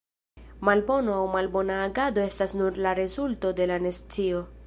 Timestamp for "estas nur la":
2.31-2.97